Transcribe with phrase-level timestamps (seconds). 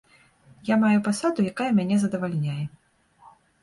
[0.69, 2.61] Я маю пасаду, якая мяне задавальняе.